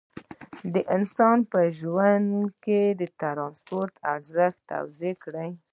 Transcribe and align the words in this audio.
د 0.73 0.75
انسانانو 0.95 1.49
په 1.51 1.59
ژوند 1.77 2.27
کې 2.63 2.81
د 2.99 3.01
ترانسپورت 3.21 3.93
ارزښت 4.13 4.59
توضیح 4.71 5.15
کړئ. 5.23 5.49